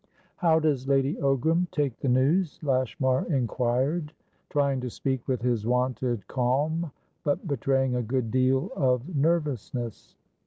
[0.37, 4.13] "How does Lady Ogram take the news?" Lashmar inquired,
[4.49, 6.89] trying to speak with his wonted calm,
[7.23, 10.15] but betraying a good deal of nervousness.